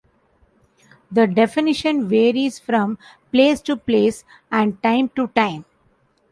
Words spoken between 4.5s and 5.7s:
and time to time.